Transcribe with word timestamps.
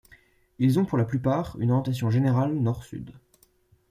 Ils 0.57 0.79
ont 0.79 0.85
pour 0.85 0.97
la 0.97 1.05
plupart 1.05 1.55
une 1.59 1.69
orientation 1.69 2.09
générale 2.09 2.55
nord-sud. 2.55 3.11